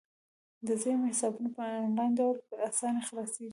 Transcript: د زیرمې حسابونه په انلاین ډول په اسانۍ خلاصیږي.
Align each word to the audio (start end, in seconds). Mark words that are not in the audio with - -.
د 0.67 0.69
زیرمې 0.81 1.07
حسابونه 1.13 1.49
په 1.57 1.63
انلاین 1.85 2.11
ډول 2.19 2.35
په 2.47 2.55
اسانۍ 2.69 3.01
خلاصیږي. 3.09 3.49